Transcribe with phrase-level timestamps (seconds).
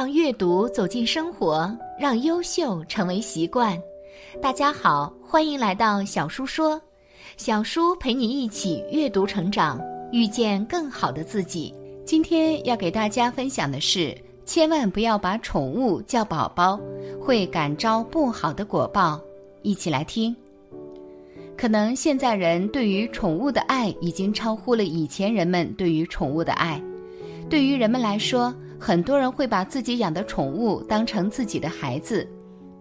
[0.00, 3.78] 让阅读走进生活，让优秀成为习惯。
[4.40, 6.80] 大家好，欢迎来到小叔说，
[7.36, 9.78] 小叔陪你一起阅读成长，
[10.10, 11.74] 遇见更好的自己。
[12.02, 14.16] 今天要给大家分享的是，
[14.46, 16.80] 千万不要把宠物叫宝宝，
[17.20, 19.20] 会感召不好的果报。
[19.60, 20.34] 一起来听。
[21.58, 26.82] 可能现在人对于宠物的爱已经超乎了以前人们对于宠物的爱。
[27.50, 32.26] 对于人们来说，很多人会把自己养的宠物当成自己的孩子。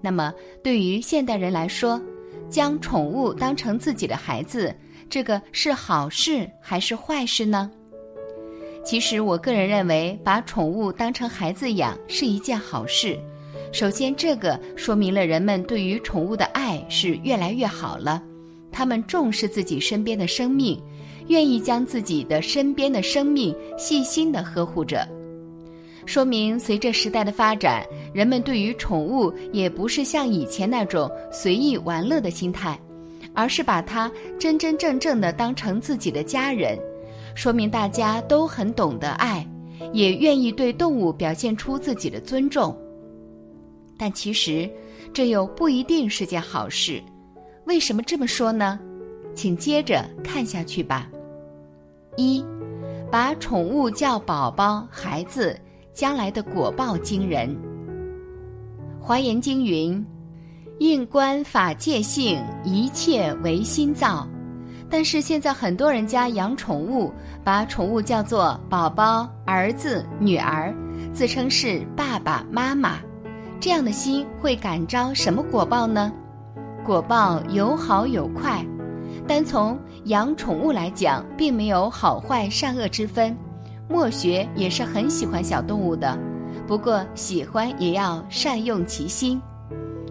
[0.00, 2.00] 那么，对于现代人来说，
[2.48, 4.72] 将宠物当成自己的孩子，
[5.10, 7.68] 这个是好事还是坏事呢？
[8.84, 13.18] 其实，我个人认为，把宠物当成孩子养是一件好事。
[13.72, 18.22] 首先，这个说明了人们对于宠物的爱是越来越好了。
[18.70, 20.80] 他们重视自己身边的生命，
[21.26, 25.06] 愿意将自己的身边的生命细心的呵护着，
[26.08, 32.80] 说明随着时代的发展，人们对于宠物也不是像以前那种随意玩乐的心态，
[33.34, 36.78] 而是把它真真正正的当成自己的家人，
[37.34, 39.46] 说明大家都很懂得爱，
[39.92, 42.74] 也愿意对动物表现出自己的尊重。
[43.98, 44.66] 但其实，
[45.12, 47.02] 这又不一定是件好事。
[47.66, 48.80] 为什么这么说呢？
[49.34, 51.06] 请接着看下去吧。
[52.16, 52.42] 一，
[53.10, 55.54] 把宠物叫宝宝、孩子，
[55.98, 57.58] 将来的果报惊人。
[59.00, 60.06] 华严经云
[60.78, 64.24] ：“应观法界性，一切唯心造。”
[64.88, 67.12] 但是现在很多人家养宠物，
[67.42, 70.72] 把宠物叫做宝宝、儿子、女儿，
[71.12, 73.00] 自称是爸爸妈妈，
[73.58, 76.12] 这样的心会感召什么果报呢？
[76.84, 78.64] 果报有好有坏，
[79.26, 83.36] 单从养宠物来讲，并没有好坏善恶之分。
[83.88, 86.16] 墨学也是很喜欢小动物的，
[86.66, 89.40] 不过喜欢也要善用其心。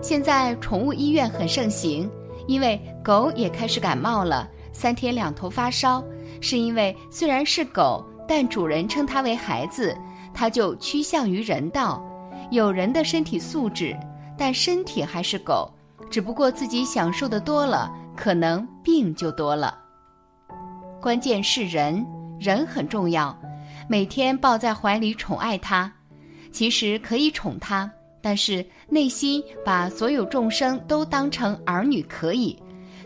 [0.00, 2.10] 现在宠物医院很盛行，
[2.46, 6.02] 因为狗也开始感冒了，三天两头发烧，
[6.40, 9.94] 是因为虽然是狗，但主人称它为孩子，
[10.32, 12.02] 它就趋向于人道，
[12.50, 13.94] 有人的身体素质，
[14.36, 15.70] 但身体还是狗。
[16.10, 19.78] 只不过自己享受的多了，可能病就多了。
[21.02, 22.06] 关键是人，
[22.40, 23.36] 人很重要。
[23.90, 25.90] 每天抱在怀里宠爱它，
[26.52, 27.90] 其实可以宠它，
[28.20, 32.54] 但是内心把所有众生都当成儿女可以，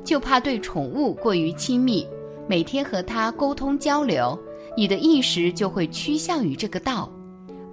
[0.03, 2.05] 就怕对宠物过于亲密。
[2.49, 4.37] 每天和它沟通交流，
[4.77, 7.09] 你的意识就会趋向于这个道。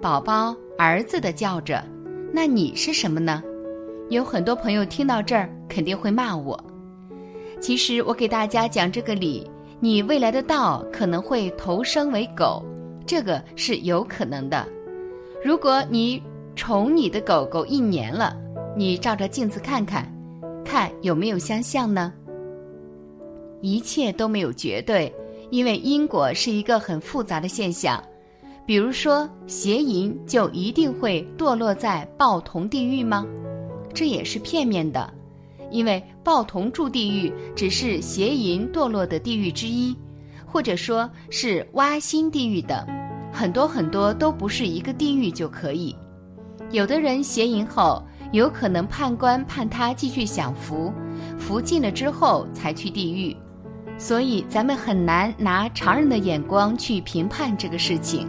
[0.00, 1.84] 宝宝、儿子的叫着，
[2.32, 3.42] 那你是什么呢？
[4.08, 6.58] 有很多朋友听到这儿肯定会骂我。
[7.60, 9.50] 其实我给大家讲这个理，
[9.80, 12.64] 你未来的道可能会投生为狗，
[13.10, 14.64] 这个是有可能的。
[15.44, 16.22] 如果你
[16.54, 18.36] 宠你的狗狗一年了，
[18.76, 20.06] 你照着镜子看看，
[20.64, 22.12] 看有没有相像呢？
[23.62, 25.12] 一切都没有绝对，
[25.50, 28.00] 因为因果是一个很复杂的现象。
[28.64, 33.26] 比如说邪淫，就一定会堕落在报童地狱吗？
[33.92, 35.12] 这也是片面的，
[35.72, 39.96] 因为报童住地狱只是邪淫堕落的地狱之一，
[40.46, 42.86] 或者说是挖心地狱等，
[43.32, 45.94] 很多很多都不是一个地狱就可以。
[46.70, 48.02] 有的人邪淫后，
[48.32, 50.92] 有可能判官判他继续享福，
[51.38, 53.36] 福尽了之后才去地狱，
[53.98, 58.28] 所以咱们很难拿常人的眼光去评判这个事情。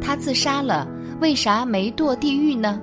[0.00, 0.88] 他自杀了，
[1.20, 2.80] 为啥没堕地狱呢？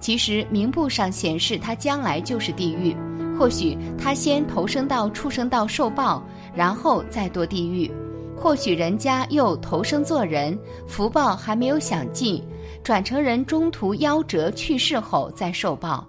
[0.00, 2.96] 其实名簿上显示他将来就是地狱，
[3.38, 6.22] 或许他先投生到畜生道受报，
[6.54, 7.90] 然后再堕地狱；
[8.36, 12.44] 或许人家又投生做人，福报还没有享尽，
[12.84, 16.06] 转成人中途夭折去世后再受报。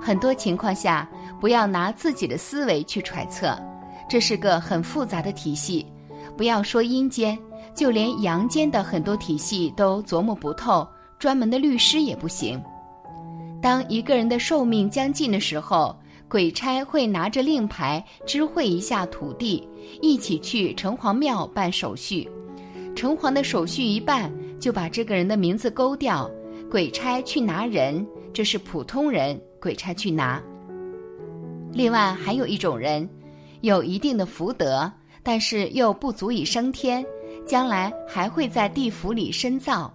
[0.00, 1.08] 很多情况下，
[1.40, 3.58] 不要拿自己的思维去揣测，
[4.08, 5.84] 这是个很复杂的体系。
[6.36, 7.36] 不要说阴间，
[7.74, 10.86] 就连阳间的很多体系都琢磨不透，
[11.18, 12.62] 专门的律师也不行。
[13.62, 15.96] 当一个人的寿命将近的时候，
[16.34, 19.68] 鬼差会拿着令牌知会一下土地，
[20.02, 22.28] 一起去城隍庙办手续。
[22.96, 26.28] 城隍的手续一办，就把这个人的名字勾掉。
[26.68, 30.42] 鬼差去拿人，这是普通人，鬼差去拿。
[31.72, 33.08] 另外还有一种人，
[33.60, 34.90] 有一定的福德，
[35.22, 37.06] 但是又不足以升天，
[37.46, 39.88] 将来还会在地府里深造。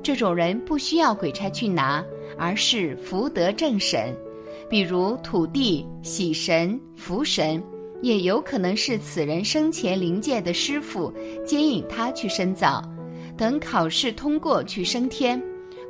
[0.00, 2.04] 这种人不需要鬼差去拿。
[2.38, 4.16] 而是福德正神，
[4.72, 7.62] 比如土地、喜神、福神，
[8.00, 11.12] 也有可能是此人生前灵界的师傅
[11.44, 12.82] 接引他去深造，
[13.36, 15.38] 等考试通过去升天，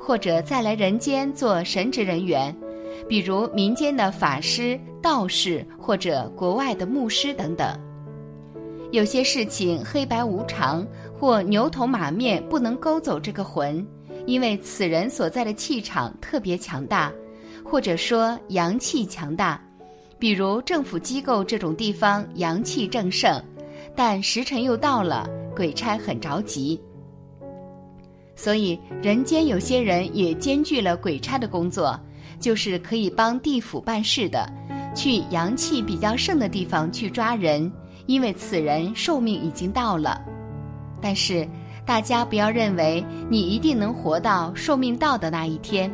[0.00, 2.52] 或者再来人间做神职人员，
[3.08, 7.78] 比如民间的法师、道士或者国外的牧师等等。
[8.90, 10.84] 有些事情黑白无常
[11.16, 13.86] 或牛头马面不能勾走这个魂，
[14.26, 17.12] 因为此人所在的气场特别强大，
[17.64, 19.60] 或者说阳气强大。
[20.18, 23.42] 比如政府机构这种地方阳气正盛，
[23.96, 26.80] 但时辰又到了，鬼差很着急。
[28.36, 31.98] 所以人间有些人也兼具了鬼差的工作，
[32.38, 34.48] 就是可以帮地府办事的，
[34.94, 37.70] 去阳气比较盛的地方去抓人。
[38.06, 40.20] 因为此人寿命已经到了，
[41.00, 41.48] 但是
[41.84, 45.92] 大家不要认为你一定能活到寿命到的那一天。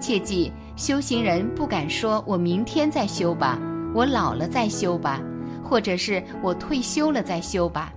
[0.00, 3.58] 切记，修行人不敢说“我明天再修吧，
[3.94, 5.20] 我老了再修吧，
[5.62, 7.92] 或者是我退休了再修吧”。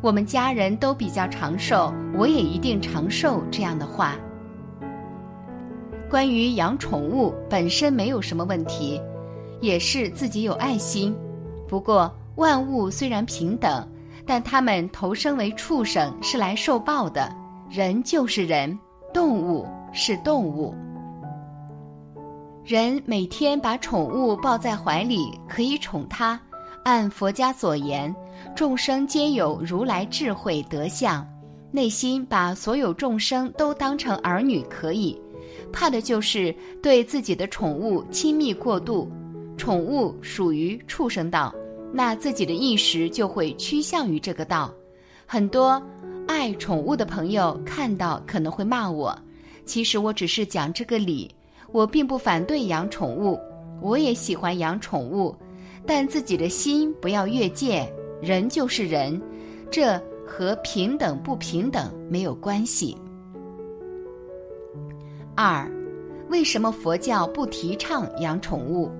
[0.00, 4.16] 我们家人都比较长寿，我也一定长寿这样的话。
[6.08, 9.00] 关于养宠物本身没有什么问题，
[9.60, 11.14] 也是自己有爱心，
[11.68, 12.12] 不过。
[12.36, 13.86] 万物虽然平等，
[14.24, 17.30] 但他们投生为畜生是来受报的，
[17.68, 18.78] 人就是人，
[19.12, 20.74] 动物是动物。
[22.64, 26.40] 人每天把宠物抱在怀里，可以宠它。
[26.84, 28.14] 按佛家所言，
[28.54, 31.26] 众生皆有如来智慧德相，
[31.70, 35.20] 内心把所有众生都当成儿女可以。
[35.72, 39.10] 怕的就是对自己的宠物亲密过度，
[39.56, 41.52] 宠物属于畜生道。
[41.92, 44.72] 那自己的意识就会趋向于这个道。
[45.26, 45.82] 很多
[46.28, 49.16] 爱宠物的朋友看到可能会骂我，
[49.66, 51.28] 其实我只是讲这个理。
[51.72, 53.38] 我并不反对养宠物，
[53.80, 55.34] 我也喜欢养宠物，
[55.86, 57.90] 但自己的心不要越界。
[58.20, 59.20] 人就是人，
[59.70, 62.96] 这和平等不平等没有关系。
[65.34, 65.70] 二，
[66.28, 68.90] 为什么佛教不提倡养宠物？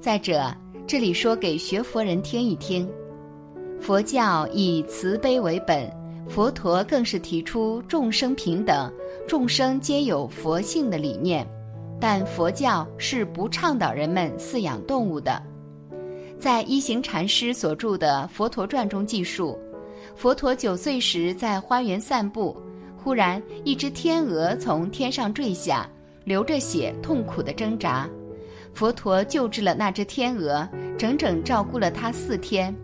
[0.00, 0.54] 再者。
[0.88, 2.88] 这里说给学佛人听一听，
[3.80, 5.90] 佛教以慈悲为本，
[6.28, 8.88] 佛陀更是提出众生平等、
[9.26, 11.44] 众生皆有佛性的理念。
[12.00, 15.42] 但佛教是不倡导人们饲养动物的。
[16.38, 19.58] 在一行禅师所著的《佛陀传》中记述，
[20.14, 22.56] 佛陀九岁时在花园散步，
[22.96, 25.88] 忽然一只天鹅从天上坠下，
[26.24, 28.06] 流着血，痛苦的挣扎。
[28.74, 32.74] 佛陀救治了那只天鹅，整整照顾了它四天。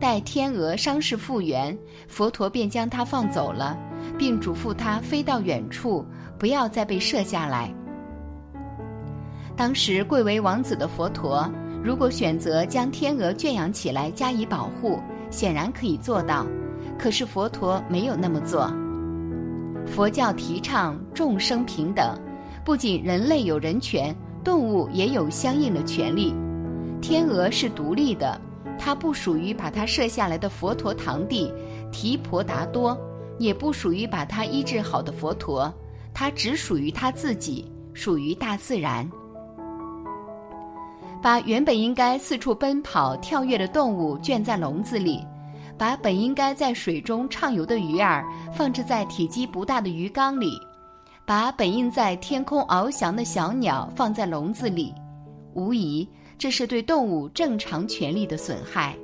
[0.00, 1.78] 待天鹅伤势复原，
[2.08, 3.78] 佛陀便将它放走了，
[4.18, 6.04] 并嘱咐它飞到远处，
[6.36, 7.72] 不要再被射下来。
[9.56, 11.50] 当时贵为王子的佛陀，
[11.82, 15.00] 如果选择将天鹅圈养起来加以保护，
[15.30, 16.46] 显然可以做到。
[16.98, 18.70] 可是佛陀没有那么做。
[19.86, 22.18] 佛教提倡众生平等，
[22.64, 24.14] 不仅人类有人权。
[24.44, 26.32] 动物也有相应的权利。
[27.02, 28.40] 天鹅是独立的，
[28.78, 31.52] 它不属于把它射下来的佛陀堂弟
[31.90, 32.96] 提婆达多，
[33.40, 35.74] 也不属于把它医治好的佛陀，
[36.14, 39.10] 它只属于它自己，属于大自然。
[41.26, 45.26] 把原本应该四处奔跑、跳跃的动物圈在笼子里，
[45.76, 50.56] 把本应该在水中畅游的鱼儿放置在体积不大的鱼缸里。
[51.24, 54.94] 把本应在天空翱翔的小鸟放在笼子里，
[55.52, 58.96] 无疑这是对动物正常权利的损害。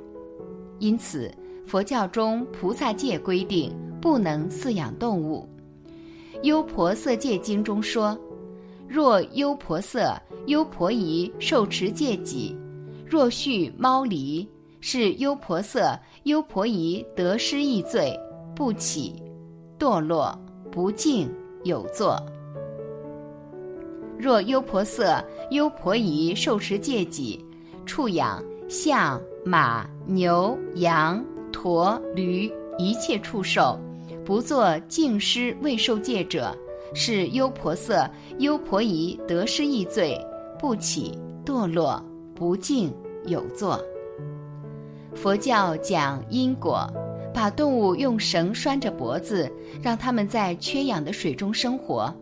[0.79, 1.29] 因此，
[1.67, 5.45] 佛教中菩萨戒规定不能饲养动物。
[6.43, 8.17] 《优婆塞戒经》中说
[8.93, 12.55] ：“若优婆塞、优婆夷受持戒己，
[13.03, 14.47] 若续猫狸，
[14.81, 18.15] 是优婆塞、优婆夷得失易罪，
[18.55, 19.15] 不起、
[19.79, 20.37] 堕落、
[20.71, 21.27] 不敬。”
[21.65, 22.21] 有作。
[24.19, 27.43] 若优婆塞、优婆夷受持戒己，
[27.87, 33.79] 畜养象、马、牛、羊、驼、驴一切畜兽，
[34.23, 36.55] 不作敬施未受戒者，
[36.93, 38.09] 是优婆塞、
[38.39, 40.19] 优婆夷得失易罪，
[40.59, 42.93] 不起堕落，不敬
[43.25, 43.79] 有作。
[45.13, 46.87] 佛教讲因果。
[47.33, 52.13] 把动物用绳拴着脖子，让它们在缺氧的水中生活；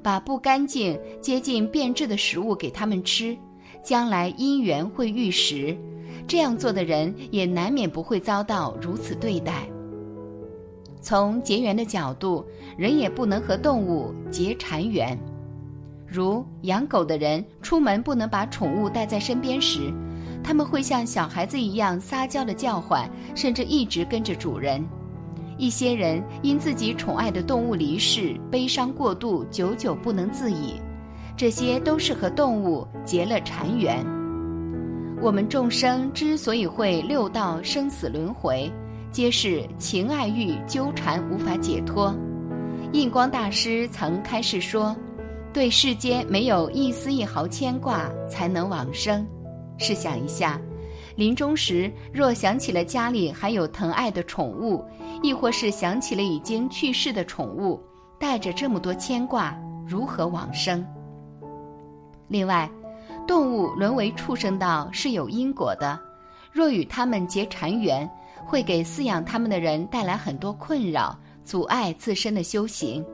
[0.00, 3.36] 把不干净、接近变质的食物给它们吃，
[3.82, 5.76] 将来因缘会遇时，
[6.28, 9.68] 这样做的人也难免不会遭到如此对待。
[11.00, 12.44] 从结缘的角度，
[12.76, 15.18] 人也不能和动物结缠缘。
[16.06, 19.92] 如养狗的人出门不能把宠物带在身边时。
[20.42, 24.82] 他们会像小孩子一样撒娇的叫唤，甚至一直跟着主人。
[25.58, 30.80] 一些人因自己宠爱的动物离世，悲伤过度，久久不能自已。
[31.36, 34.04] 这些都是和动物结了缠缘。
[35.20, 38.72] 我们众生之所以会六道生死轮回，
[39.12, 42.14] 皆是情爱欲纠缠无法解脱。
[42.92, 44.96] 印光大师曾开示说
[45.52, 49.26] ：“对世间没有一丝一毫牵挂，才能往生。”
[49.78, 50.60] 试想一下。
[51.16, 54.84] 临终时，若想起了家里还有疼爱的宠物，
[55.22, 57.80] 亦或是想起了已经去世的宠物，
[58.18, 60.86] 带着这么多牵挂，如何往生？
[62.28, 62.70] 另外，
[63.26, 65.98] 动物沦为畜生道是有因果的，
[66.52, 68.08] 若与它们结缠缘，
[68.44, 73.04] 会给饲养它们的人带来很多困扰，阻碍自身的修行。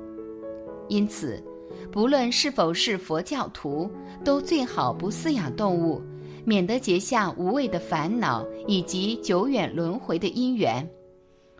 [0.88, 1.42] 因此，
[1.90, 3.90] 不论是否是佛教徒，
[4.25, 6.02] 都最好不饲养动物。
[6.49, 10.88] 免得结下无谓的烦恼以及久远轮回的因缘。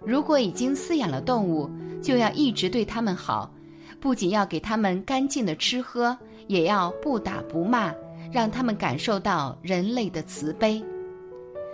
[0.01, 1.69] 如果已经饲养了动物，
[2.01, 3.53] 就要一直对它们好，
[3.99, 7.93] 不仅要给它们干净的吃喝，也要不打不骂，
[8.31, 10.81] 让他们感受到人类的慈悲。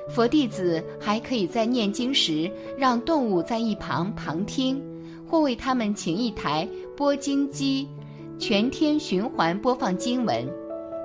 [0.09, 4.83] 佛弟子还可以在念经时，让动物在一旁旁听，
[5.27, 7.89] 或为他们请一台播经机，
[8.39, 10.47] 全天循环播放经文。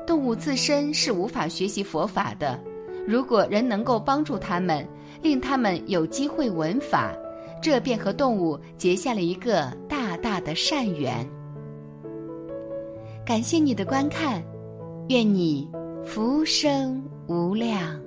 [0.05, 2.59] 动物自身是无法学习佛法的，
[3.05, 4.87] 如果人能够帮助他们，
[5.21, 7.13] 令他们有机会闻法，
[7.61, 11.27] 这便和动物结下了一个大大的善缘。
[13.25, 14.41] 感谢你的观看，
[15.09, 15.69] 愿你
[16.05, 18.06] 福生无量。